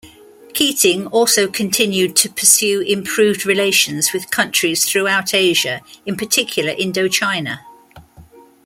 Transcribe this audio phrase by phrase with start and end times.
[0.55, 7.63] Keating also continued to pursue improved relations with countries throughout Asia, in particular Indo-China.